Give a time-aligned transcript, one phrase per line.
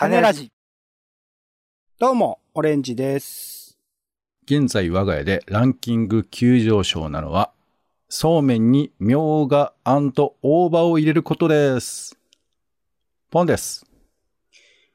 [0.00, 0.50] 種ラジ。
[1.98, 3.78] どうも、オレンジです。
[4.46, 7.52] 現在我が家でランキング急上昇なのは、
[8.08, 12.18] そうめんにみょうが、あんと大葉を入れることです。
[13.30, 13.84] ポンです。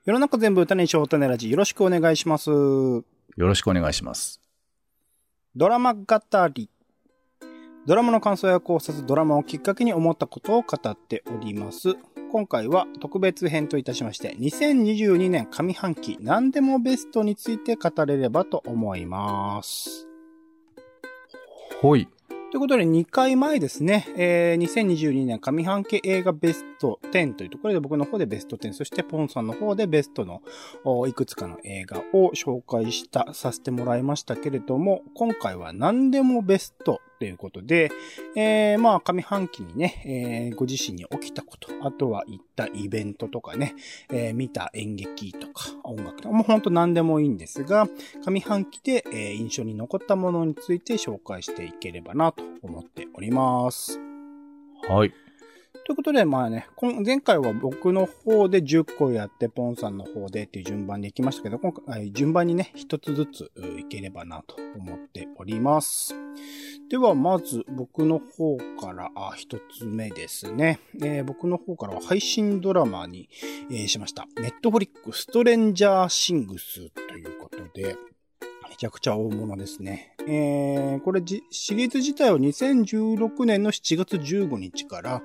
[0.05, 1.52] 世の中全部種にしよう種ラジ。
[1.52, 2.50] よろしくお願いします。
[2.50, 3.04] よ
[3.38, 4.42] ろしくお願いします。
[5.56, 6.04] ドラマ語
[6.52, 6.68] り。
[7.86, 11.96] ドラマの感想や考察、ドラマをきっかけに思ったことを語っております。
[12.36, 20.06] 今回は特別編といたしまして、2022年上半期何でもベストについて語れればと思います。
[21.79, 22.10] ほい。
[22.52, 30.42] ということで、2回前ですね、えー、2022年上半期映画ベスト10というところで僕の方でベスト10、そしてポンさんの方でベストの
[30.84, 37.92] おいくつかの映画を紹介した、させてもらいましたけれども、今回は何でもベストということで、
[38.36, 43.75] えー、まあ上半期にね、えー、ご自身に起きたこと、あとは行ったイベントとかね、
[44.11, 47.88] えー、見た演劇とか音楽とか、もうほんと何でもいいんですが、
[48.25, 54.00] 上半期で、えー印象に残ったものについて紹介していければなと思っております。
[54.88, 55.14] はい。
[55.86, 66.16] ということで、まあね、今前回は僕の方で10個やって、ポンさんの方でっていう順番で行きましたけど、今回、順番にね、一つずつういければなと思っております。
[66.88, 70.80] では、まず僕の方から、一つ目ですね。
[71.02, 73.28] えー僕の方からは配信ドラマに、
[73.72, 74.28] えーしました。
[74.39, 77.95] ネットフリックストレンジャーシングスということで、
[78.76, 80.14] めちゃくちゃ大物ですね。
[80.28, 85.22] えー、これじ、シリーズ自体は2016年の7月15日から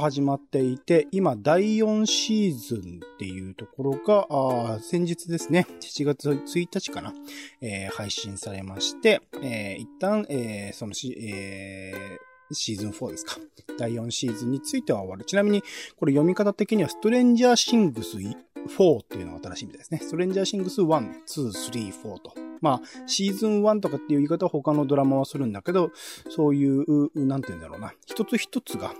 [0.00, 7.14] 始まっていて、今第4シーズンっていうところが、あ先日ですね、7月1日かな、
[7.60, 13.36] えー配信されまして、えー一旦、えーそのし、えーシーズン4ですか。
[13.78, 15.24] 第4シーズンについては終わる。
[15.24, 15.62] ちなみに、
[15.96, 20.00] これ読み方的には、ストレンジャーシングス4っていうのが新しいみたいですね。
[20.02, 22.43] ストレンジャーシングス1、2、3、4と。
[22.60, 25.90] まあ、シーズン1とかっていう言い方は他のドラマはするんだけど、
[26.30, 27.92] そういう、なんて言うんだろうな。
[28.06, 28.94] 一つ一つが、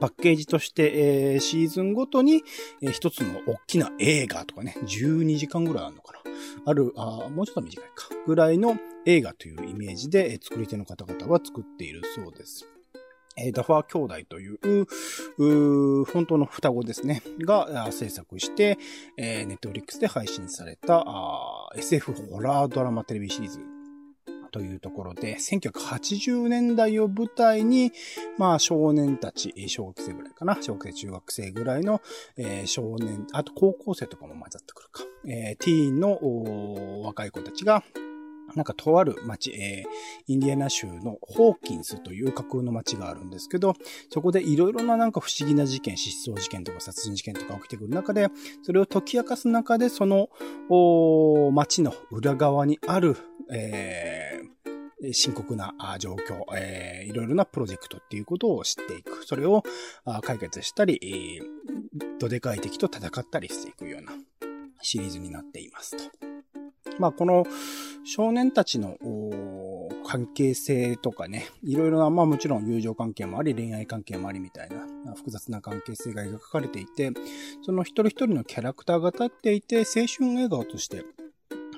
[0.00, 2.42] パッケージとして、えーシーズンごとに、
[2.82, 6.18] えー一つの大きな映画とかね、12時間ぐらいあるのかな。
[6.66, 8.08] ある、あもうちょっと短いか。
[8.26, 8.76] ぐらいの
[9.06, 12.68] 映画というイメージで、えー作り手の方々は作っているそうです。
[13.40, 14.86] えダファー兄弟という、
[15.38, 18.78] う本当の双子ですね、が制作して、
[19.16, 21.04] えー、ネットフリックスで配信された
[21.76, 23.60] SF ホラードラマテレビシリーズ
[24.50, 27.92] というところで、1980年代を舞台に、
[28.38, 32.00] まあ少年たち、小学生ぐらいかな、小学生、中学生ぐらいの、
[32.36, 37.84] えー少年、あと高校生とかも混ざってくるか、えーティーンの若い子たちが、
[38.54, 39.88] なんかとある町、えー
[40.26, 43.74] インディアナ州のホーキンスという架空の町があるんですけど、
[44.10, 48.28] そこでいろいろななんか不思議な事件、失踪事件とか殺人事件とか起きてくる中で、
[48.62, 50.28] それを解き明かす中で、その、
[50.68, 53.16] お町の裏側にある、
[53.50, 54.48] えー
[55.12, 59.24] 深刻な状況、えーいろいろなプロジェクトっていうことを知っていく。
[59.24, 59.62] それを
[60.22, 64.12] 解決したり、えーどでかい敵と戦ったりしていくような
[64.82, 66.37] シリーズになっていますと。
[66.98, 67.44] まあ、この
[68.04, 68.96] 少年たちの
[70.06, 77.12] 関係性とかね、いろいろな、まあもちろん友情関係もあり、恋愛関係もありみたいな、複雑な関係性が描かれていて、
[77.62, 81.04] その一人一人のキャラクターが立っていて、青春映画として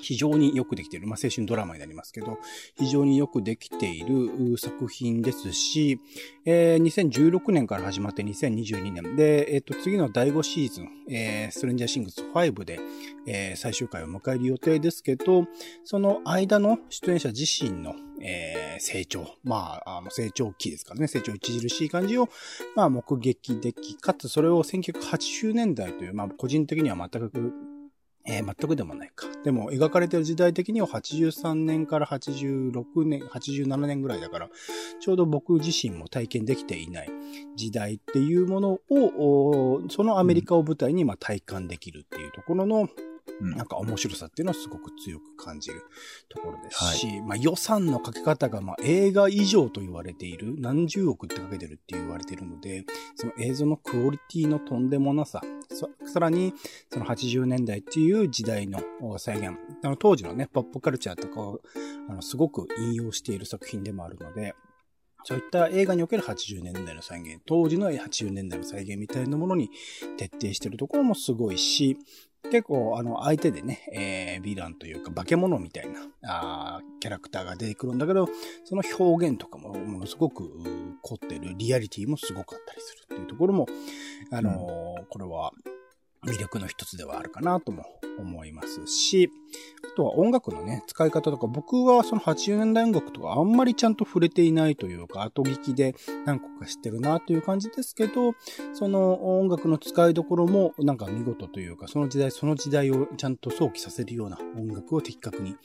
[0.00, 1.06] 非常によくできている。
[1.06, 2.38] まあ、青春ドラマになりますけど、
[2.78, 6.00] 非常によくできている作品ですし、
[6.44, 12.80] えー2016年から始まって2022年で、えっ、と、次の第5シーズン、えーストレンジャーシングス5で、
[13.26, 15.46] えー最終回を迎える予定ですけど、
[15.84, 22.28] その間の出演者自身の、えー成長、まあ、あの成長期ですからね、成長著しい感じを、
[22.74, 27.52] まあ、目撃でき、かつそれを1980年代という、まあ、個人的には全く
[28.26, 29.26] えー全くでもないか。
[29.44, 34.50] でも、描かれてる時代的には83年から86年、87年ぐらいだから、
[35.00, 37.10] ちょうど僕自身も体験できていない
[37.56, 43.09] 時代っていうものを、そのアメリカを舞台にま体感できるっていうところの、うん
[43.40, 45.82] なんか面白さっていうのはすごく強く感じる
[46.28, 52.84] ところですし、まあ予算のかけ方がまあ映画以上と言われている、何十億ってかけてるって言われているので、
[53.14, 56.52] その映像のクオリティのとんでもなさ、ささらに
[56.92, 61.60] その80年代っていう時代のお再現、あの当時のね、ポップカルチャーとかを
[62.08, 64.54] あのすごく引用している作品でもあるので、
[65.24, 69.70] そういった映画における80年代の再現、当時の80年代の再現みたいなものに
[70.16, 71.98] 徹底しているところもすごいし、
[72.44, 78.28] 結構、あの、相手でね、えー、ヴィランというか、化け物みたいな、あーキャラクターが出てくるんだけど、
[78.64, 80.50] その表現とかも、ものすごく、
[81.02, 83.66] 凝ってる、リアリティもすごかったりするっていうところも、
[84.32, 85.52] あのーこれは、
[86.26, 87.84] 魅力の一つではあるかなとも
[88.18, 89.30] 思いますし、
[89.92, 95.94] あとは音楽のね、使い方とか、僕はその80年代音楽とかあんまりちゃんと触れていないというか、後聞きで
[96.26, 98.34] 何個か知ってるなという感じですけど、
[98.74, 105.56] その音楽の使いどころもなんか見事というか、その時代その時代をちゃんと想起させるような音楽を的確に、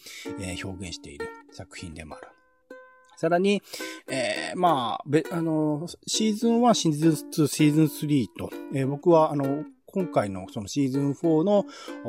[0.63, 2.27] 表現している作品でもある。
[3.17, 3.61] さらに、
[4.09, 7.11] えー、まあ、べ、あの、シーズン1、シーズン
[7.43, 9.63] 2、シーズン3と、えー、僕は、あの、
[9.95, 11.65] 今回のそのシーズン4の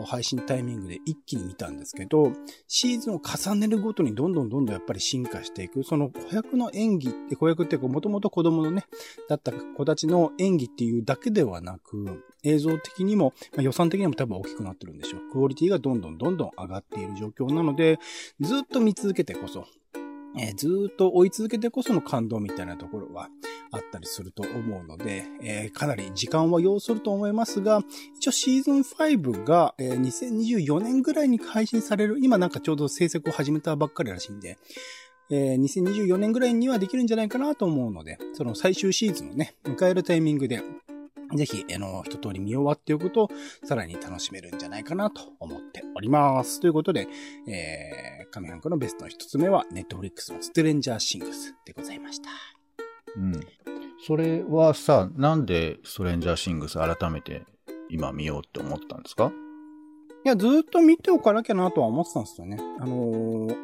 [0.07, 2.33] 配信タイミングで一気に見たんですけど、
[2.67, 5.85] シーズンを重ねるごとにどんどんどんどんやっぱり進化していく。
[5.85, 8.87] その子役の演技って、子役っていうかもともと子供のね、
[9.29, 15.21] だった子たちの演技っていうだけではなく、映像的にも、まあ、予算的にも多分大きくなってるんでしょう。
[15.31, 18.01] クオリティがどんどんどんどん上がっている状況なので、
[18.41, 19.65] ずっと見続けてこそ、
[20.39, 23.29] えー、ずっと追い続けてこその感動みたいなところは
[23.71, 27.83] あったりすると思うので、えー、かなり時間は要すると思いますが、
[28.17, 34.59] 一応シーズン5が、えー、2024年ぐらいに配信される、今なんかちょうど制作を始めたばっかりらしいんで、
[35.31, 40.63] えー、2024年ぐらいにはできるんじゃないかなと思うので、その最終シーズンをね、迎えるタイミングで、
[41.35, 43.29] ぜひ、あの、一通り見終わっておくと、
[43.65, 46.61] さらに楽しめるんじゃないかなと思っております。
[46.61, 47.09] ということで、
[47.49, 52.29] えー、上半期のベストの一つ目は、ネットフリックスのストレンジャーシングスでございました。
[53.17, 53.41] うん。
[54.07, 57.45] それはさ、なんでストレンジャーシングス改めて
[57.89, 59.33] 今見ようって思ったんですか？
[60.25, 62.59] いや、ずっと見ておかなきゃなとは思ってたんですよね。
[62.79, 63.57] あのー、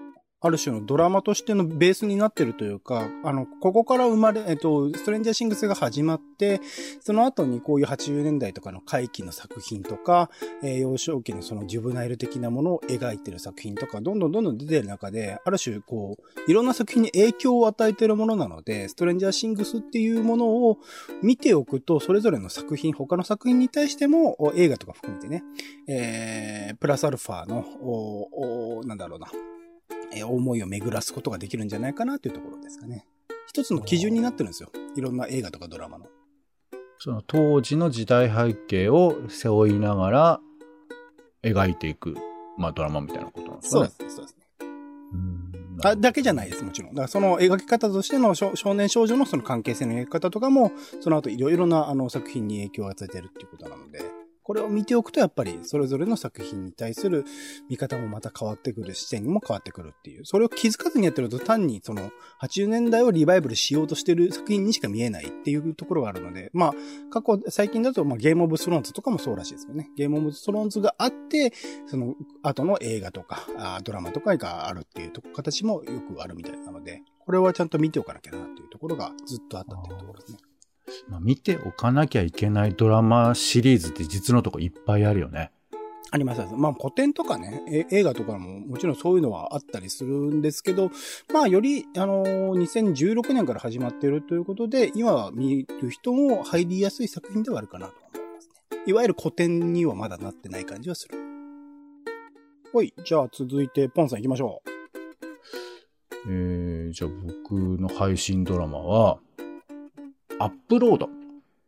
[0.44, 6.60] ある種のドラマとしてのベースになってるというか、あの、ここから生まれ、えっと、ストレンジャーシングスが始まって、
[7.00, 10.30] その後にこういう80年代とかの回帰の作品とか、
[10.64, 20.78] えー、幼少期のそのジュブナイル的なものを描いてる作品とか、どんどんどんどん出てる中で、ある種こう、いろんな作品に影響を与えてるものなので、ストレンジャーシングスっていうものを
[21.22, 25.44] 見ておくと、それぞれの作品、他の作品に対しても、映画とか含めてね、
[25.86, 29.28] えー、プラスアルファの、お、おなんだろうな、
[30.14, 33.06] え思いを巡らすことができるんじゃないかなというところですかね。
[33.46, 34.70] 一つの基準になってるんですよ。
[34.96, 36.06] いろんな映画とかドラマの。
[36.98, 40.40] その当時の時代背景を背負いながら
[41.42, 42.14] 描いていく、
[42.56, 43.70] まあドラマみたいなことなんですね。
[43.70, 44.10] そうですね。
[44.10, 44.42] そうですね。
[45.84, 46.90] あだけじゃないです、もちろん。
[46.90, 50.70] だからその描き方としての少年少女のその関係性の描き方とかも、
[51.00, 54.00] その後いろいろなあの作品に影響を与えてるっていうことなので、
[54.52, 57.24] これを見ておくとやっぱりそれぞれの作品に対する
[57.70, 60.26] 見方もまた変わってくる、視点にも変わってくるっていう。
[60.26, 62.10] それを気づかずにやってると単にその
[62.42, 66.72] 80年代をリバイバルしようとしてる作品にしか見えないっていうところがあるので、まあ
[67.10, 69.88] 過去、最近だとまあゲームオブスローンズとかもそうらしいですよね。
[69.96, 71.54] ゲームオブスローンズがあって、
[71.86, 80.38] その後の映画とかあドラマとかがあるっていう形もよくあるみたいなので、これはちゃんと見ておかなきゃなっていうところがずっとあったっていうところですね。
[81.08, 85.50] まあ、見ておかなきゃいけないドラマシリーズって実のとこいっぱいあるよね。
[86.14, 86.42] あります。
[86.54, 90.90] まあ古典とかね、映画とかももちろんそういうのはあったりするんですけど、
[91.32, 98.82] まあより、あのー、2016年から始まっているということで、今見る人も入りやすい作品ではあるかなと思いますね。
[98.86, 101.16] いわゆる古典にはまだなってない感じはする。
[102.74, 102.92] はい。
[103.02, 104.72] じゃあ続いて、ポンさん行きましょう。
[106.28, 109.18] えー、じゃあ僕の配信ドラマは、
[110.42, 111.08] アップロード。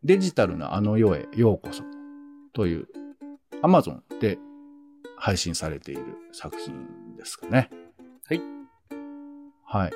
[0.03, 1.85] デジタルなあの世へようこそ。
[2.53, 2.89] という
[3.63, 4.37] Amazon で
[5.17, 6.03] 配信されている
[6.33, 6.75] 作品
[7.17, 7.71] ですかね。
[8.27, 8.41] はい。
[9.65, 9.93] はい。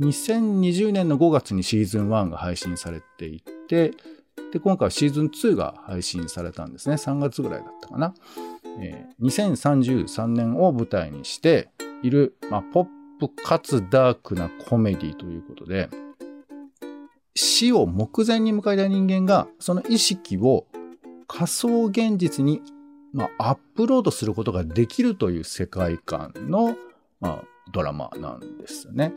[0.00, 3.92] 2020年の5月にシーズン1が配信されていて、
[4.52, 6.96] で、今回はシーズン2が配信されたんですね。
[6.96, 8.12] 3月ぐらいだったかな。
[8.80, 11.70] えー、2033年を舞台にして
[12.02, 12.86] いる、まあ、ポッ
[13.18, 15.88] プかつダークなコメディということで、
[17.34, 20.66] 死を目前に迎えた人間が、その意識を
[21.26, 22.62] 仮想現実に、
[23.12, 26.76] まあ、アップロードすることができるという世界観の、
[27.20, 29.12] まあ、ドラマなんですね。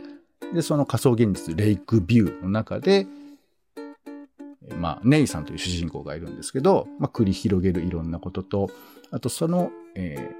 [0.53, 3.07] で、その仮想現実、レイクビューの中で、
[4.77, 8.69] まあ、ネイさんという主人公がいるんですけど、まあ、繰り広げるいろんなことと、
[9.11, 10.35] あとその、えー、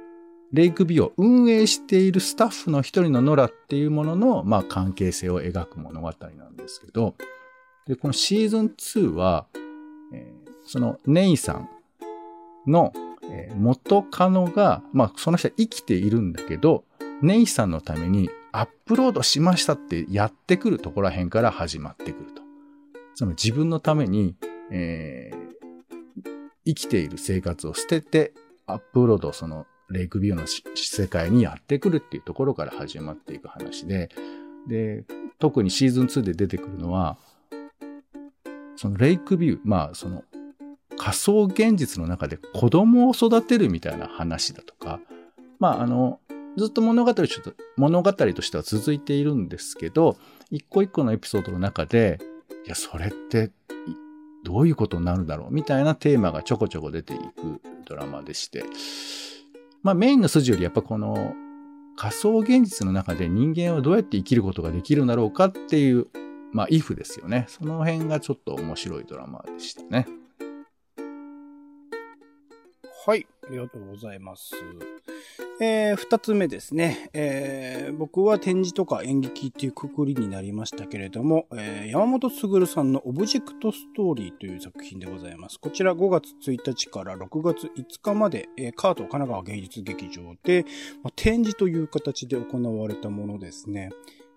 [0.54, 7.16] レイクビューを運営しているスタッフの一人のノラっていうものの、まあ、関係性を描く物語なんですけど、
[7.88, 9.48] で、このシーズン2は、
[10.14, 11.70] えー、そのネイさん
[12.68, 12.94] の、
[13.58, 16.84] 元カノが、まあその人は生きているんだけど、
[17.22, 22.42] ネイさんのためにアップロードしましたってやってくるところら辺から始まってくると。
[23.16, 24.36] その自分のために、
[24.72, 26.32] えー、
[26.66, 28.34] 生きている生活を捨てて、
[28.66, 34.10] アップロードそのレイクビューの世界にやってくるっていうところから始まっていく話で、
[34.68, 35.06] で、
[35.40, 37.18] 特にシーズン2で出てくるのは、
[38.84, 40.26] そのレイクビュー、まあその
[40.98, 45.00] 仮想現実の中で子供を育てるみたいな話だとか、
[45.58, 46.20] まあ、あの、
[46.58, 50.18] ずっと物語として物語としては続いているんですけど、
[50.52, 52.20] 一個一個のエピソードの中で、
[52.66, 53.52] いや、それって
[54.44, 58.66] どういうことになるだろうみたいなテーマがちょこちょこ出ていくドラマでして、
[59.82, 61.34] まあメインの筋よりやっぱこの
[61.96, 66.08] 仮想現実の中で人間はどうやって生きることができるんだろうかっていう、
[66.54, 67.46] まあ if ですよね。
[67.50, 70.08] その辺がちょっと面白いドラマでしたね。
[73.06, 74.54] はい、ありがとうございます。
[75.60, 85.60] えー、二つ目ですね、えー、僕は展示とか演劇っていうくくりになりましたけれども、えー、山本卓さんのオブジェクトストーリーという作品でございます。
[85.60, 90.66] こちら5月1日から6月5日まで、えー、カート神奈川芸術劇場で、
[91.04, 93.90] まあ、展示という形で行われたものですね。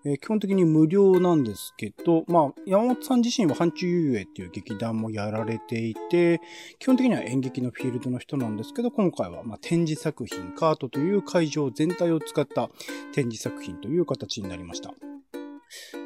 [0.05, 6.41] えー、基本的に無料なんですけど、まあ、山本さん自身は反中遊泳っていう劇団もやられていて、
[6.79, 12.69] 基本的には演劇のフィールドの人なんですけど、今回はま展示作品、カートという会場全体を使った
[13.13, 14.93] 展示作品という形になりました。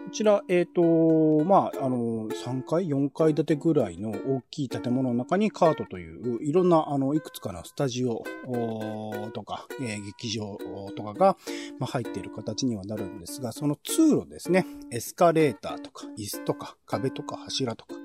[0.05, 8.23] こちら、えっ、ー、と、まあ、あの、3階、4階建てぐらいの大きい建物の中にカートという、いろんな、あの、いくつかのスタジオ
[9.33, 10.57] とか、えー、劇場
[10.95, 11.37] とかが、
[11.79, 17.95] まあ、入っている形にはなるんですが、その通路ですね、エスカレーターとか、椅子とか、壁とか柱とか、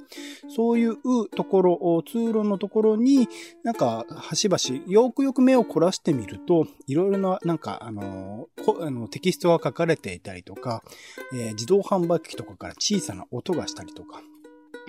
[0.48, 0.96] そういう
[1.30, 3.28] ところ、通路のところに、
[3.62, 8.48] なんか、端々、よくよく目を凝らしてみると、いろいろな、なんか、あの、
[8.80, 10.82] あのテキストが書かれていたりとか、
[11.32, 14.20] えー、自動販売機とかから小さな音がしたりとか、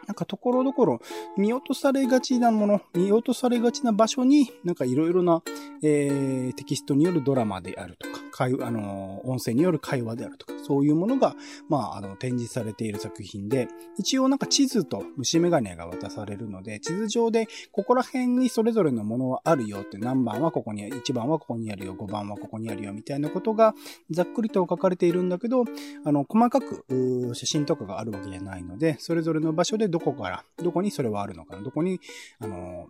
[0.07, 1.01] なんかところどころ
[1.37, 5.41] 見落とされがちなもの、見落とされがちな場所に、なんかいろいろな、
[5.83, 11.35] えー、テキストによるドラマであるとか、会あの、音声による会話であるとか、そういうものが、
[11.69, 13.67] まあ、あの、展示されている作品で、
[13.97, 23.73] 一応なんか地図と虫眼鏡が渡されるので、地図上で、ここら辺にそれぞれのものはあるよって、何番はここに、1番はここにあるよ、5番はここにあるよ、みたいなことが、
[24.11, 25.63] ざっくりと書かれているんだけど、
[26.03, 26.85] あの、細かく、
[27.33, 31.99] 写真とかがあるわけじゃないので、それぞれの場所でどこから、どこにそれはあるのかな、どこに、
[32.39, 32.89] あの、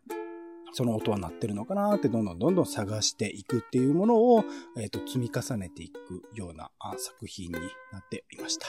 [0.74, 4.44] その音は鳴ってるのかなってどんどんどんどん探していくっていうものを、
[4.78, 7.54] えっ、ー、と積み重ねていくような作品に
[7.92, 8.68] なっていました。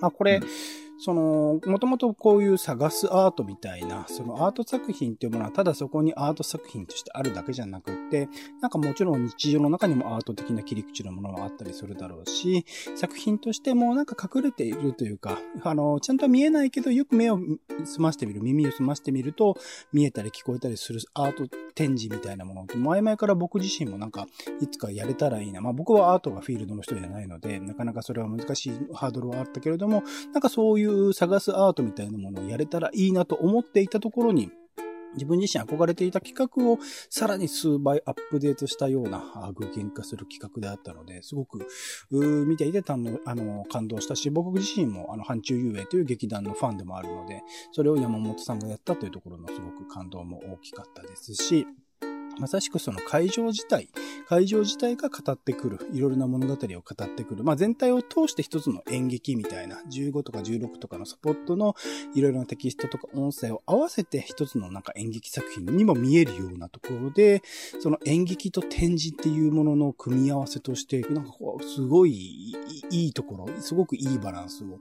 [0.00, 8.28] まあこれ、うんその、もともとこういう探すアートみたいな、そのアート作品っていうものはただそこにアート作品としてあるだけじゃなくって、
[8.60, 12.66] なんかもちろん日常の中にもアート的な切り口のものはあったりするだろうし、
[12.96, 17.38] 作品としてもなんか隠れているというか、あの、ちゃんと見えないけどよく目を
[17.84, 19.56] 澄ましてみる、耳を澄ましてみると
[19.92, 24.26] 見えたり聞こえたりするアート展示みたいなものって前々から僕自身もなんか
[24.60, 25.62] いつかやれたらいいな。
[25.62, 30.02] まあ僕はアートがフィールドの人じゃないので、なかなかそれは難しいハードルはあったけれども、
[30.32, 34.50] なんかそういうう探すアートみたいなものをやれたらいいなと思っていたところに、
[35.14, 36.78] 自分自身憧れていた企画を
[37.08, 41.66] さらに数倍アップデートしたような具現化する企画であったので、すごく
[42.46, 47.42] 見ていてあの感動したし、僕自身もあの、範疇遊泳という劇団のファンでもあるので、
[47.72, 51.66] それを山本さんがやったというところのすごく感動も大きかったですし、
[52.40, 53.88] まさしくその会場自体、
[54.26, 57.44] 会場自体が語ってくる、いろいろな物語を語ってくる。
[57.44, 61.76] まあ全体を通して一つの演劇みたいな、15とか16とかのスポットの
[62.14, 67.42] いろいろなテキストとか音声を合わせて一つのなんか演劇作品にも見えるようなところで、
[67.78, 72.56] その演劇と展示っていうものの組み合わせとして、なんかこう、すごい
[72.90, 74.78] いいところ、すごくいいバランスを、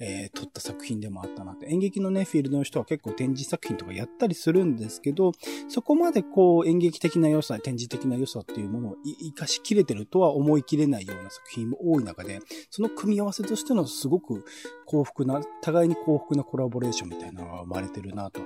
[0.00, 1.66] えー、取った作品でもあったなって。
[1.66, 5.32] 演劇のね、フィールドの人は結構展示作品とかやったりするんですけど、
[5.68, 12.38] そこまでこう演劇的な良さ、展示的な良さっていうものを活かしきれてるとは思い切れないような作品も多い中で、
[12.70, 14.44] その組み合わせとしてのすごく
[14.86, 18.40] 幸福な、互いに幸福なコラボレーションみたいなのが生まれてるなと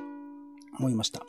[0.79, 1.23] 思いました。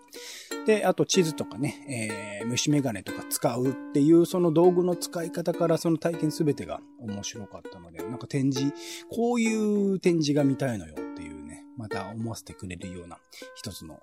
[0.65, 8.73] で、あと地図とかね、えー、虫眼鏡とか使うっていうその道具の使い方からその体験すべてが面白かったので、なんか展示、
[9.09, 13.17] こういう展示が見たいのよっていうね、また思わせてくれるような
[13.55, 13.99] 一つの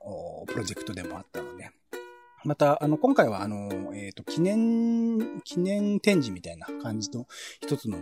[0.46, 1.70] プロジェクトでもあったので、
[2.44, 7.26] また、あの、今回は、あの、えっ、ー、と、記念、記念展示みたいな感じの
[7.62, 7.98] 一つの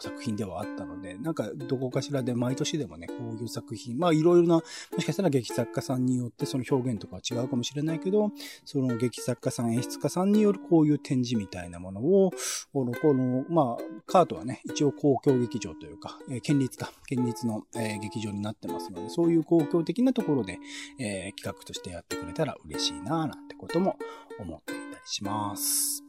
[0.00, 4.62] 作品ではあったので、なんか、どこかしらで毎年でもね、こういう作品、まあ、いろいろな、も
[4.98, 8.30] しかしたら劇作家さんによってその表現とかは違うかもしれないけど、
[8.64, 12.32] その劇作家さん、演出家さんによるこういう展示みたいなものを、
[12.72, 20.58] この、このまあ、カートはね、一応公共劇場というか、えー、県立か、県立の、えー、劇場になってますので、そういう公共的なところで、
[20.98, 23.98] えー、企画としてやってくれたら嬉しいな、なんてこともも
[24.38, 26.04] 思っていたりします。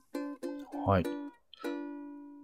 [0.85, 1.05] はい。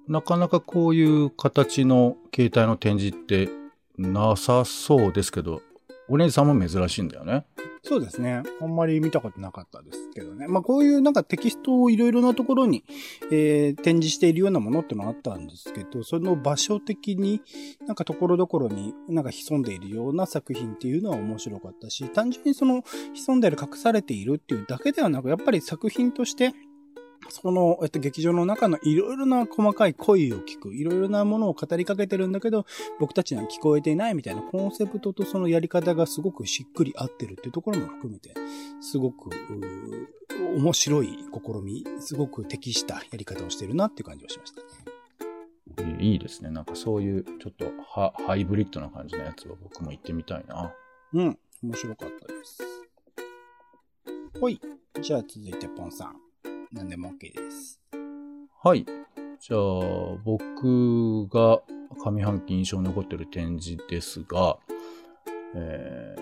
[0.07, 3.49] なかなかこういう形の携帯の展示って
[3.97, 5.61] なさそうですけど、
[6.09, 7.45] お姉さんも珍しいんだよね。
[7.81, 8.43] そうですね。
[8.61, 10.47] あんまり見たことなかったですけどね。
[10.47, 12.83] まあこういうなんかテキストをいろいろなところに、
[13.31, 17.41] えー、展示しているようなものってのあったんですけど、その場所的に
[17.87, 26.53] なんかところどころになんか潜んでいるような作品っていうのは面白かったし、単純にその潜んでいる隠されているっていうだけではなく、やっぱり作品として
[27.29, 32.65] その、えっと、劇場の中のいろいろな細かい声を聞く、いろいろなものを語りかけてるんだけど、
[32.99, 38.33] 僕たちには聞こえていないみたいなコンセプトとそのやり方がすごくしっくり合ってるっていうところも含めて、
[38.81, 39.29] すごく、
[40.55, 44.89] 面白い試み、すごく適したやり方をしてるなっていう感じがしましたね。
[45.99, 46.49] いいですね。
[46.49, 50.73] なんかそういうちょっとハハイブリッドな感じのやつを僕も行ってみたいな。
[51.13, 51.39] うん。
[51.61, 52.59] 面白かったです。
[54.39, 54.59] ほい。
[55.01, 56.28] じゃあ続いてポンさん。
[56.71, 57.79] 何でも OK です。
[58.61, 58.85] はい。
[59.39, 59.59] じゃあ、
[60.23, 61.61] 僕が
[62.05, 64.57] 上半期印象に残ってる展示ですが、
[65.55, 66.15] え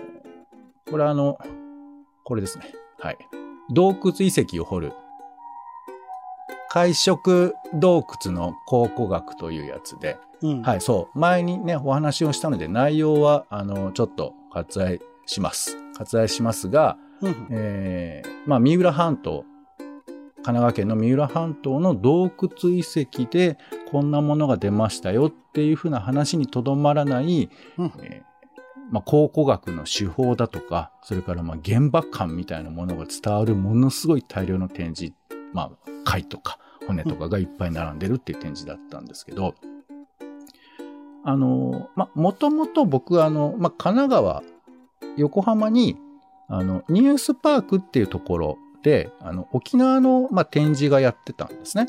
[0.86, 1.38] ー、これあの、
[2.24, 2.72] これですね。
[2.98, 3.18] はい。
[3.70, 4.92] 洞窟遺跡を掘る。
[6.70, 11.18] 海色洞窟の考古学というやつで、うん、はい、そう。
[11.18, 15.76] 前にね、お話をしたので、内容は、あの、ちょっと割愛します。
[15.98, 19.44] 割愛しますが、うん、えー、まあ、三浦半島
[20.44, 23.58] 神奈川県の三浦半島の洞窟遺跡で
[23.90, 35.14] こんなものが出ましたよっていうふうな話にとどまらない、うん、えー、まあ、考古学の手法だとか、それからまあ現場感みたいなものが伝わるものすごい大量の展示、
[35.52, 39.54] まあ、貝とか骨とかがいっぱい並んでるっていう展示だったんですけど、
[41.24, 44.42] あの、まあ、もともと僕あの、まあ、神奈川、
[45.16, 45.96] 横浜に、
[46.48, 48.67] あの、ニュースパークっていうところで、
[49.20, 51.88] あの、沖縄の、まあ、展示がやってたんですね。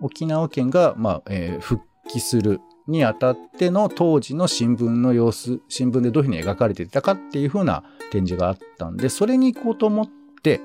[0.00, 10.08] 沖縄県が、まあ、えー、復帰するにあたっての当時の新聞の様子、新聞でどういうふうに描かれていたかっていうふうな展示があったんで、それに行こうと思っ
[10.42, 10.60] て、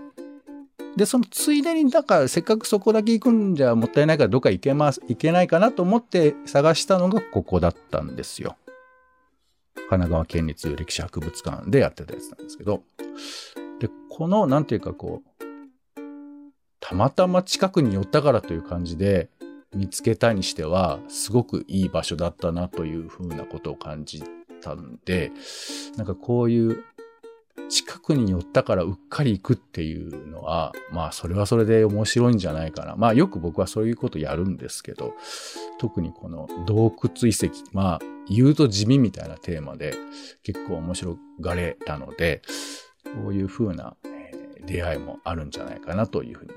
[0.96, 8.58] で、そのついでに、だからせっかくそこだけ行くんじゃもったいないからどっか行けます、行けないかなと思って探したのがここだったんですよ。
[9.76, 12.84] 神奈川県立歴史博物館でやってたやつなんですけど。
[13.84, 16.02] で、この、なんていうかこう、
[16.80, 19.30] たまたま近くに寄ったからという感じで
[19.76, 24.24] 見つけたにしては、すごくいい場所だったなというふうなことを感じ
[24.62, 25.34] たんで、
[25.98, 26.82] なんかこういう
[27.68, 32.96] 近くに寄ったからうっかり行くっていうのは、まあそれはそれで面白いんじゃないかな。
[32.96, 35.14] まあよく僕はそういうことやるんですけど、
[35.78, 39.94] 特にこの洞窟遺跡、まあ言うと地味みたいなテーマで
[40.44, 42.42] 結構面白がれたので、
[43.06, 44.32] そういう風な、え
[44.66, 46.52] 出会いもあるんじゃないかなというふうに、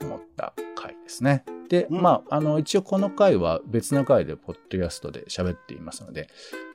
[0.00, 1.44] え思った回ですね。
[1.68, 6.28] で、うん、まあ、あの、一応この回は別の回でポッドキャストで喋っていますので、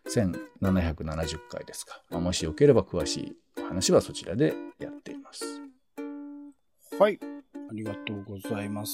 [0.10, 2.02] 1770回ですか。
[2.10, 5.62] まあ、もしよければ詳しいお話はそちらでやっています。
[6.98, 7.20] はい。
[7.70, 8.94] ありがとうございます。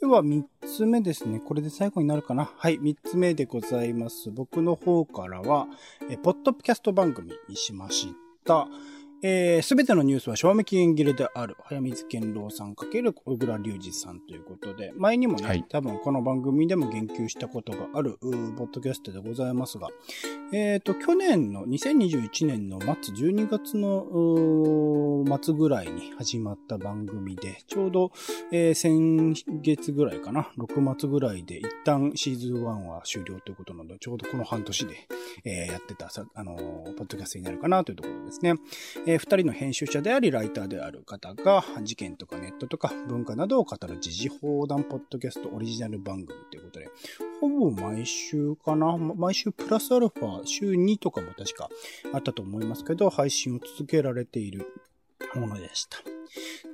[0.00, 1.40] では、三つ目ですね。
[1.40, 2.50] これで最後になるかな。
[2.56, 4.30] はい、三つ目でございます。
[4.30, 5.66] 僕の方からは、
[6.08, 8.66] えポッドキャスト番組にしました。
[9.22, 19.88] えす、べてのニュースは賞味期限切れである、早水健郎さんかける小倉隆二さんということで、前にもね、はい、多分この番組でも言及したことがある、ポッドキャストでございますが、
[20.52, 28.12] えっ、ー、と、去年の2021年の末、12月の末ぐらいに始まった番組で、ちょうど、
[28.52, 34.94] えー、先月ぐらいかな、6月ぐらいで一旦シーズン1は終了ということなので、ちょうどこの半年で、
[35.44, 38.54] えー、やってた、あのポッドキャストになるかなというところですね。
[39.10, 46.88] えー、二人の編集者であり、ライターである方が、事件とかネットとか文化などを語る時事放談ポッドキャストオリジナル番組ということで、
[47.40, 51.68] ほぼ毎週かな毎週プラスアルファ、週2とかも確か
[52.12, 54.72] あったと思いますけど、配信を続けられている
[55.34, 55.98] ものでした。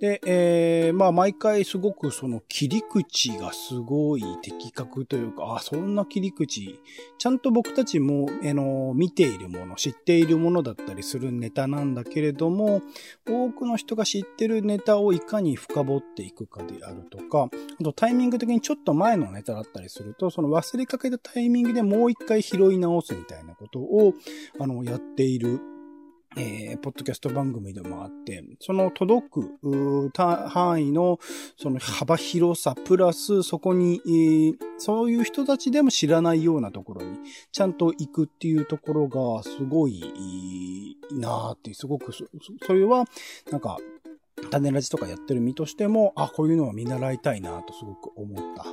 [0.00, 6.78] で、えー、まあ毎回すごくその切り口がすごい的確というか、あ、そんな切り口、
[7.18, 12.82] ちゃんと僕たちも、あの、見ているもの、知っているものだったりするネタなんだけれども、
[13.26, 17.48] 多くの人が知ってるネタをいかに深掘っていくかであるとか、
[17.80, 24.12] あとタイミング的にちょっと前のネタだったりすると、その忘れかけたタイミングでもう一回拾い直すみたいなことを、
[24.58, 25.60] あの、やっている
[26.38, 31.18] えー、ポッドキャスト番組でもあって、その届く範囲の
[31.56, 37.18] その幅広さプラスそこに、えー、そういう人たちでも知らないようなところに
[37.52, 42.24] ちゃんと行くっていうところがすごいいいなーって、すごくそ、
[42.66, 43.04] それは
[43.50, 43.78] なんか
[44.50, 48.64] 種ラジとかやってる身としても、あ、こういうのは見習いたいなとすごく思った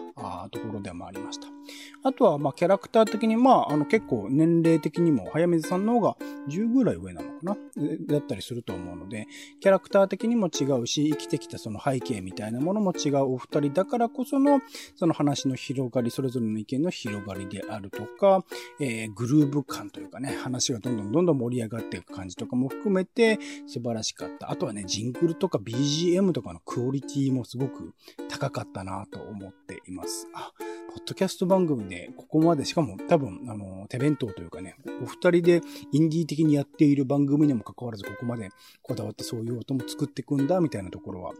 [0.43, 1.47] あところでもありました。
[2.03, 6.17] あとは、まあ、キャラクター的に、まあ、あの、結構年齢的にも、早水さんの方が
[6.49, 7.57] 10ぐらい上なのかな？
[8.07, 9.27] だったりすると思うので、
[9.61, 14.61] キャラクター的にも違うし、生きてきたその背景みたいなものも違うお二人だからこその、
[14.95, 18.43] その話の広がり、それぞれの意見の広がりであるとか、
[18.79, 24.51] えー、グルーヴ感というかね、話がどんどんどんどん盛り上がっていく感じとかも含めて素晴らしかった。
[24.51, 27.93] あとはね、ジングルとか BGM とかのクオリティもすごく
[28.29, 30.27] 高かったなと思っています。
[30.33, 30.51] あ、
[30.93, 35.61] ポッドキャスト番組でここまで、しかも多分、あの、手弁当というかね、お二人で
[35.91, 38.49] インディー的にやっている番組にもかかわらずここまで
[38.81, 41.33] こだわってそういう音も作っていくんだ、みたいなところは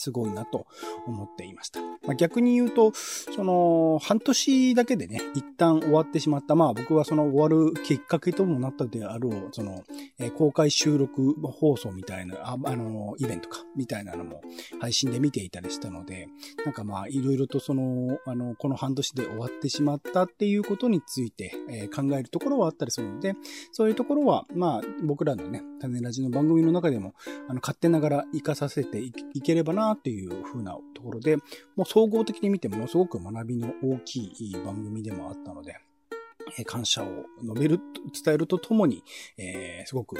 [0.00, 0.66] すごいなと
[1.06, 1.80] 思っていました。
[1.80, 6.54] まあ、逆に言うと、その、半年だけでね、一旦終わってしまった。
[6.54, 9.84] まあ僕はその終わるきっかけともなったであろう、その、
[10.18, 14.40] えー、公開収録放送みたいな、あ、あの、イベントか、みたいなのも
[14.80, 16.28] 配信で見ていたりしたので、
[16.64, 23.34] なんかまあ、いろいろとその、あの、この半年で終わってしまったっていうことについて、えー、考えるところはあったりするので、
[23.72, 27.14] そういうところは、まあ、僕らのね、種ラジの番組の中でも、
[27.48, 31.36] あの、勝手ながら活かさせていければなっていう風なところで、
[31.76, 35.76] もう総合的に見てものすごく学びの大きい番組でもあったので、
[36.66, 37.06] 感謝を
[37.42, 37.80] 述べる、
[38.24, 39.02] 伝えるとともに、
[39.38, 40.16] えー、すごく、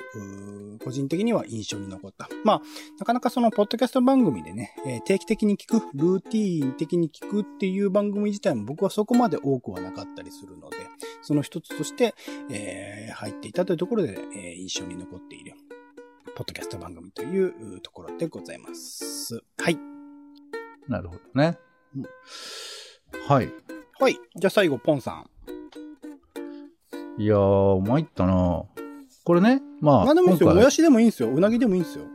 [0.82, 2.28] 個人的には印象に残った。
[2.44, 2.62] まあ、
[2.98, 10.76] なかなかその、ポッドキャスト番組でね、えー、定期的に聞く、ルーティーン的に聞くっていう番組自体も僕はそこまで多くはなかったりするので、
[11.22, 12.14] その一つとして、
[12.50, 15.54] えー、入っていたというところで、え印象に残っている、
[16.40, 19.42] ポッドキャスト番組というところでございます。
[19.58, 19.76] はい。
[20.88, 21.58] なるほどね。
[21.94, 22.04] うん、
[23.28, 23.52] はい。
[23.98, 24.14] はい。
[24.36, 25.22] じゃあ最後、ポンさ
[27.18, 27.22] ん。
[27.22, 28.62] いやー、参ったな
[29.22, 30.04] これね、まあ。
[30.06, 30.54] 何でもいいですよ。
[30.54, 31.28] もやしでもいいんですよ。
[31.28, 32.06] うなぎでもいいんですよ。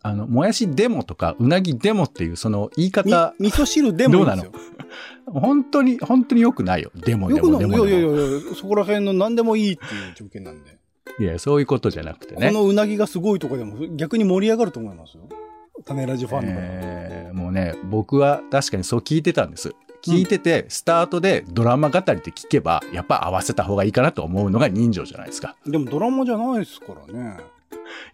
[0.00, 3.34] あの、もやしでもとか、うなぎでもっていう、その言い方。
[3.38, 4.50] 味噌汁でもいいんですよ。
[4.50, 5.40] どうなの？
[5.42, 6.90] 本当に、本当に良くないよ。
[6.94, 8.12] でもでもでもいやいやい
[8.46, 10.78] やそこら辺の何でもいいっていう条件なんで。
[11.18, 12.48] いや、そういうことじゃなくてね。
[12.48, 15.22] このうなぎがすごいとこでも逆に盛り上がると思いますよ。
[15.84, 19.74] 種ラジファンの、えー、もうね、僕は確かにそう聞いてたんです。
[20.02, 25.56] 聞いてて、うん、スタートでドラマ語りって聞けば、やっぱ合わせた方がいいかなと思うのが人情じゃないですか。
[25.66, 27.38] でもドラマじゃないですからね。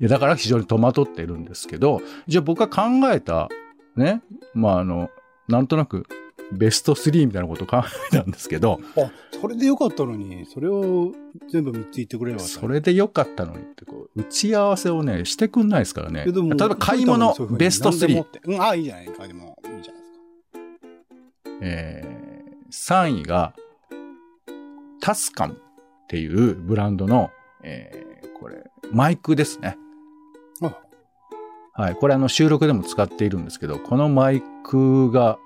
[0.00, 3.48] いや、だから非常に戸惑ってるんですけど、じゃあ僕が考えた、
[3.96, 4.22] ね、
[4.54, 5.10] まああの、
[5.48, 6.06] なんとなく
[6.52, 8.80] ベスト3みたいなことを考えたんですけど。
[8.96, 9.10] あ、
[9.40, 11.12] それでよかったのに、それを
[11.50, 16.24] 全部3つ言ってくれればそれでよかったのにってこう、打ち合わせをね、してくんないですからね。
[16.24, 18.24] 例えば買い物、ベスト3。
[18.44, 19.26] うん、あ、いいじゃないか。
[19.26, 20.12] でも、いいじゃないです
[20.52, 21.58] か。
[21.62, 23.54] えー、3位が、
[25.00, 25.54] タスカンっ
[26.08, 27.30] ていうブランドの、
[27.62, 29.76] えー、これ、マイクですね。
[31.74, 31.94] はい。
[31.94, 35.38] これあの収録でも使っているんですけど、このマイクが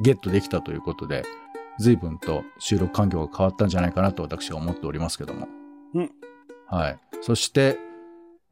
[0.00, 1.24] ゲットできたということで、
[1.78, 5.48] 随分と収録環境が変わったんじゃないかなと私は思っておりますけども。
[5.94, 6.10] うん。
[6.68, 6.98] はい。
[7.20, 7.78] そして、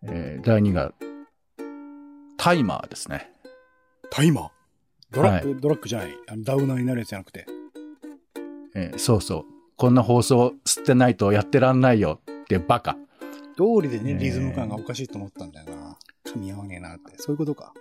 [0.02, 0.92] えー、第2が、
[2.36, 3.30] タイマーですね。
[4.10, 4.50] タイマー？
[5.12, 6.14] ドラッグ、はい、ドラッグじゃない。
[6.28, 7.46] あのダウナーになるやつじゃなくて。
[8.74, 9.44] えー、そうそう。
[9.76, 12.96] こんな放送吸ってないとやってらんないよってバカ。
[13.56, 15.98] 通りでね、リズム感がおかしいと思ったんだよな。
[16.24, 17.14] 噛み合わねえなって。
[17.16, 17.74] そういうことか。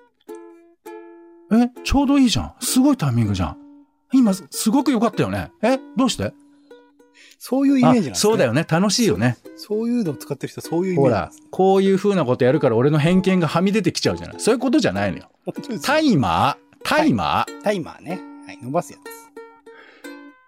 [1.52, 2.54] え、ちょうどいいじゃん。
[2.60, 3.58] すごいタイミングじゃん。
[4.14, 5.52] 今、すごく良かったよね。
[5.62, 6.34] え、どうして？
[7.38, 8.16] そういうイメージなんですね。
[8.16, 8.66] そうだよね。
[8.68, 9.38] 楽しいよね。
[9.56, 14.40] そういうのを使ってる人そういうイメージほら、こういう風なことやるから俺の偏見がはみ出てきちゃうじゃない。
[14.40, 15.32] そういうことじゃないのよ。
[15.84, 16.78] タイマー？
[16.84, 18.22] タイマー、はい、タイマーね。
[18.46, 19.02] はい、伸ばすやつ。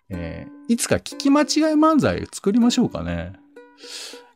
[0.10, 3.34] えー、いつか聞き間違い漫才作りましょうかね。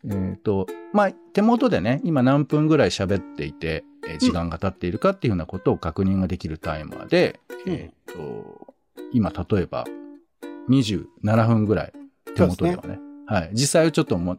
[0.05, 8.73] えっ、ー、と、まあ、手元でね、今何分ぐらい喋っていて、え時間が経っているかっていうようなことを確認ができるタイマーで、うん、えっ、と、
[9.11, 9.85] 今例えば
[10.69, 11.93] 27分ぐらい
[12.35, 12.89] 手元ではね。
[12.89, 13.49] ねはい。
[13.53, 14.37] 実際はちょっとも、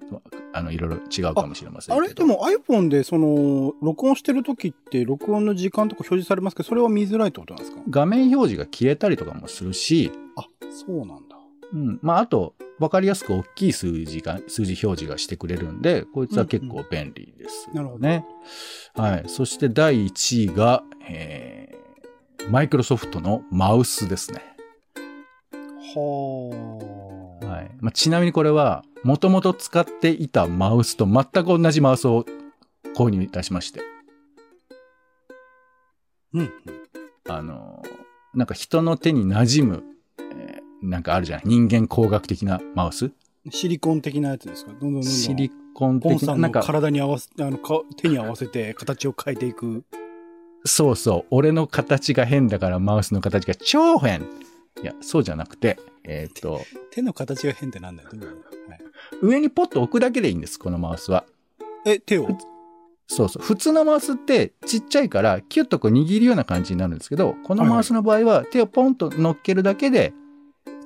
[0.53, 2.15] あの、いろいろ違うかもしれませんあれ？
[2.15, 7.83] でも iPhone でその、録音してる時って録音の時間とか表示されますけど、それは見づらいってことなんですか？
[7.91, 10.13] 画面表示が消えたりとかもするし。
[10.37, 11.26] あ、そうなんだ。
[11.73, 11.99] うん。
[12.03, 18.25] まあ、あと、わかりやすく大きい数字が、数字表示がしてくれるんで、こいつは結構便利です、ねうんうん、なるほどね。
[18.95, 19.25] はい。
[19.27, 24.43] そして第1位が、えー、マイクロソフトのマウスですね。
[25.95, 27.47] はあ。
[27.47, 27.71] はい。
[27.81, 32.25] まあ、ちなみにこれは、もともと使っていたマウスと全く同じマウスを
[32.97, 33.81] 購入いたしまして。
[36.35, 36.53] うん。
[37.29, 37.83] あの、
[38.35, 39.96] なんか人の手に馴染む、えー、
[40.83, 41.45] なんかあるじゃない？
[41.47, 43.11] 人間工学的なマウス？
[43.51, 44.73] シリコン的なやつですか？
[44.73, 49.85] どんどんどんどんシリ根的な、ポンさんのなんか、体に合わせ、あの、か手に合わせて形を変えていく。
[50.65, 54.23] そうそう、俺の形が変だからマウスの形が超変。
[54.83, 56.61] いや、そうじゃなくて、えっ、と、
[56.91, 58.09] 手の形が変ってなんだよ。
[58.11, 58.17] は
[58.75, 58.79] い、
[59.23, 61.25] 上にポッと置くだけでいいんです、このマウスは。
[61.85, 62.29] え、手を？
[63.07, 63.43] そうそう。
[63.43, 70.13] 普通のマウスってちっちゃいから、キュッとこう握るような感じになるんですけど、このマウスの場合は手をポンと乗っけるだけで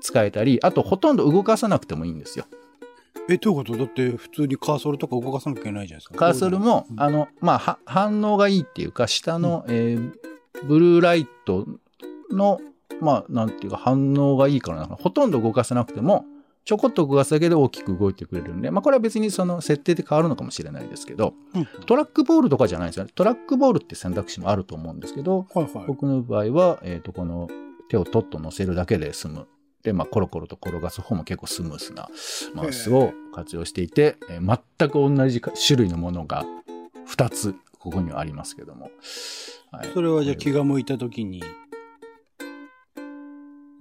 [0.00, 2.46] 使えたり、あとほとんど動かさなくてもいいんですよ。
[3.28, 3.76] え、どういうこと？
[3.76, 6.14] だって普通にカーソルとか動かさなきゃいけないじゃないですか。
[6.14, 10.12] カーソルも、うんあの、まあ、は反応がいいっていうか、下の、えー
[10.64, 11.66] ブルーライト
[12.30, 12.60] の、
[13.00, 14.96] まあ、なんていうか反応がいいからな。
[14.96, 16.26] ほとんど動かさなくても、
[16.66, 23.12] ちょこっと動かすだけで大きく動いてくれるんで、まあ、これは別にその設定で変わるのかもしれないですけど、うんトラックボールとかじゃないんですよね。
[23.14, 25.84] トラックボールって選択肢もあると思うんですけど、はいはい。
[25.86, 27.48] 僕の場合は、えっ、と、この
[27.88, 29.46] 手をトッと乗せるだけで済む。
[29.82, 32.08] で、まあ、コロコロと転がす方も結構スムースな
[32.54, 36.44] マウスを活用していて、えー全く同じか種類のものが
[37.08, 38.90] 2つ、ここにはありますけども。
[39.70, 41.42] はいそれはじゃあ気が向いた時に、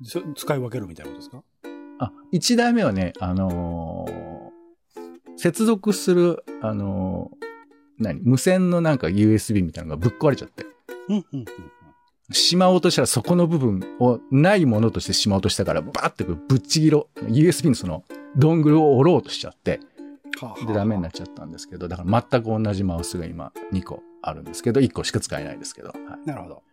[0.03, 1.43] そ使い分けるみたいなことですか？
[1.99, 4.19] あ、1台目はね、あのー
[5.37, 7.45] 接続する、あのー
[7.97, 8.21] 何？
[8.23, 10.65] 無線のなんか USB みたいなのがぶっ壊れちゃって。
[11.09, 11.45] うんうんうん。
[12.31, 18.03] しまおうとしたらそこの部分をないものとしてしまおうとしたから、バーってぶっちぎろ、USB のその
[18.35, 19.79] ドングルを折ろうとしちゃって、
[20.39, 26.63] はあでダメになっちゃったんですけど、だから全く同じマウスが今2個あるんですけど、1個しか使えないですけど、はいなるほど。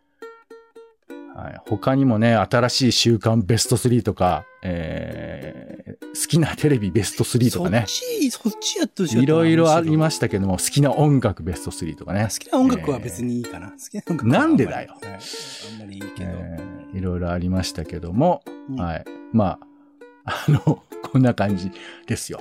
[1.37, 13.70] はい、他にもね、新しい週間ベスト3とか、えー好きなテレビベスト3とかね、そっち、そっちやってほしかったいろいろありまししたけども、好きな音楽ベスト3とかね、好きな音楽は別にいいかな。
[13.70, 15.20] 好きな音楽はなんでだよあんまりはい
[15.72, 16.31] あんまりいいけど。
[16.33, 19.05] えーいろいろありましたけども、うんはい。
[19.33, 19.59] ま
[20.25, 21.70] あ、あの、こんな感じ
[22.07, 22.40] ですよ。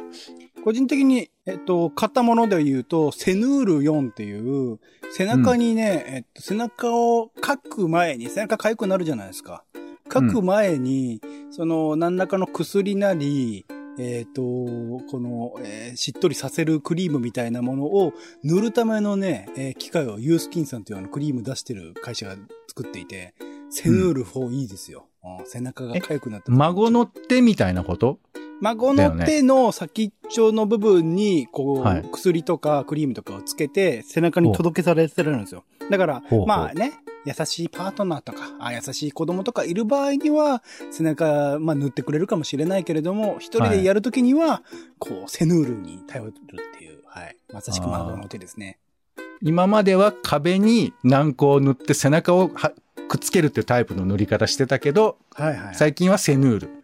[0.66, 4.80] 個人的に、えっと、買ったもので言うと、セヌール4っていう、
[5.12, 9.64] 背中にね、えっと、背中を書く前に、背中痒くなるじゃないですか。
[10.12, 13.68] 書く前に、その、何らかの薬なり、
[14.00, 22.36] えっ、と、この、えーしっとりさせるクリームみたいなものを塗るためのね、えー機械をユースキンさんというあのクリーム出してる会社が
[22.68, 23.36] 作っていて、
[23.70, 25.06] セヌール4いいですよ。
[25.24, 26.58] うん背中が痒くなった時。
[26.58, 28.18] 孫の手みたいなこと？
[28.62, 35.64] 孫の手の先っちょの部分に、こう、はい薬とかクリームとかをつけて、背中に届けされてるんですよ。
[35.90, 36.94] だからほうほう、まあね、
[37.26, 44.64] 優しいパートナーとか、あ優しい子供とかいる場合には、背中、まあ塗ってくれるかもしれないけれども、一人でやるときには、
[45.00, 46.34] こう、セヌールに頼るっ
[46.78, 47.36] ていう、はい。
[47.52, 48.78] まさしく孫の手ですね。
[49.42, 52.72] 今までは壁に軟膏を塗って背中をは
[53.10, 55.76] くっつけるっていうタイプの塗り方してたけど、はいはい。
[55.76, 56.75] 最近はセヌール。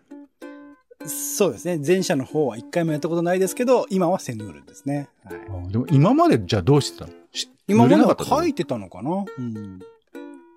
[1.08, 1.80] そうですね。
[1.86, 5.10] 前者の方は一回もやったことないですけど、今はセヌールですね。
[5.24, 5.72] はい。
[5.72, 7.12] でも今までじゃあどうしてたの？
[7.32, 9.26] し今までは書いてたのかな？
[9.38, 9.80] うん。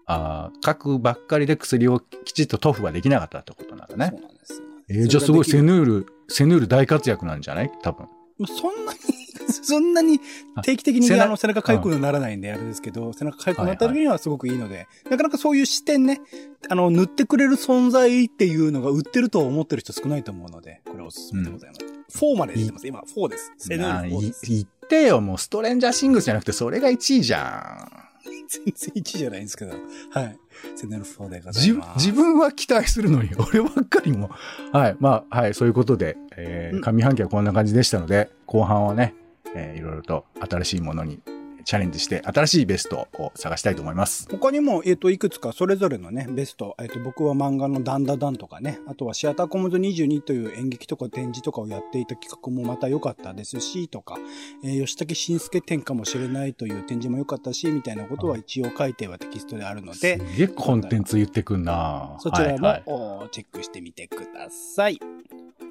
[0.07, 4.16] ああ、書くばっかりで薬をきちっと塗布はできなかったってことなんだねそ。
[4.18, 4.59] うなんですよ。
[4.90, 7.72] えーじゃあすごいセーヌール、セヌール大活躍なんじゃない？
[7.83, 8.07] 多分。
[8.38, 8.46] ル。
[8.46, 8.98] そんなに、
[9.62, 10.20] そんなに
[10.62, 16.20] 定期的にあの背中痒くならないんであれですけど、背中痒くなった時にはすごくいいので、なかなかそういう視点ね、
[16.68, 21.76] あの、塗ってくれる存在っていうのが売ってると思ってる人少ないと思うので、これおすすめでございま
[22.09, 22.18] す。
[22.18, 22.87] 4まで出てます。
[22.87, 23.52] 今、4です。
[23.59, 24.46] セヌール4あーいです。
[24.46, 28.04] 言ってよ、もうストレンジャーシングスじゃなくてそれが1位じゃん。
[28.48, 29.72] 全然1じゃないんですけど、
[30.11, 30.38] はい。
[30.76, 32.07] セヌール4でござい自ます。
[32.07, 34.30] 自分は期待するのに、 俺ばっかりも。
[34.72, 34.96] はい。
[35.00, 35.54] まあ、はい。
[35.54, 39.14] そういうことで、えーうん上半期はこんな感じでしたので、後半はね、
[39.55, 41.21] えーいろいろと新しいものに
[41.64, 44.29] チャレンジして、新しいベストを探したいと思います。
[44.31, 54.19] 他にも、えっ、と、いくつかそれぞれのね、ベスト、えっ、と、僕は漫画のダンダダンとかね、あとはシアターコモンズ22という演劇とか展示とかをやっていた企画もまた良かったですし、とか、
[54.62, 65.01] えー吉武慎介展かもしれないという展示も良かったし、みたいなことは一応書いてはテキストであるのすで、げえコンテンツ言ってくんなそちらも、はいはいおチェックしてみてください。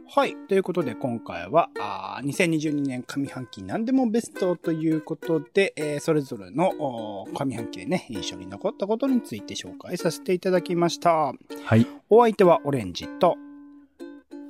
[0.05, 0.35] はい。
[0.47, 11.33] ということで、今回は、あー2022年上半期何でもベストということで、えーそれぞれのお上半期でね、印象に残ったことについて紹介させていただきました。
[11.65, 11.87] はい。
[12.09, 13.37] お相手はオレンジと、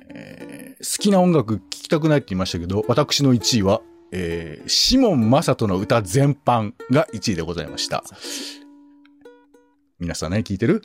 [0.08, 3.80] えー好きな音楽聴きたくないって言いましたけど、私の1位は、
[4.12, 8.04] えーシモン・マサトの歌全般が1位でございました。
[9.98, 10.82] 皆さんね、聞いてる？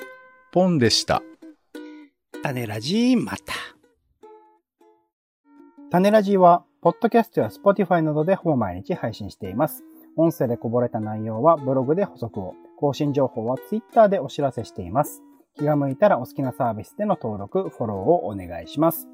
[0.54, 1.22] ポンでした。
[2.44, 3.54] 種ラジーまた。
[5.92, 9.84] 種ラジは、ポッドキャストや Spotify などでほぼ毎日配信しています。
[10.18, 15.24] 音声でこぼれた内容はブログで補足を、更新情報は Twitter でお知らせしています。
[15.58, 19.08] 気が向いたらお好きなサービスでの登録、フォローをお願いします。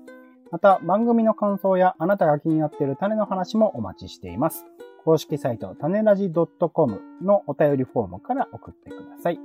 [0.52, 4.66] また、番組の感想やあなたが気になっている種の話もお待ちしています。
[5.06, 9.40] 公式サイト、種ラジ .com のお便りフォームから送ってください。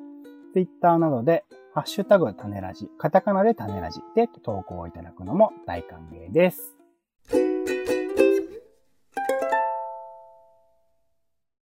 [0.52, 6.79] Twitter などで、ハッシュタグ種ラジ、カタカナで種ラジで投稿いただくのも大歓迎です。